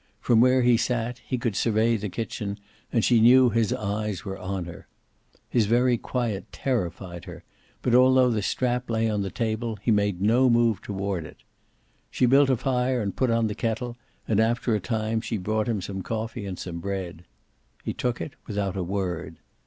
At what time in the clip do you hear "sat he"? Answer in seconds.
0.77-1.37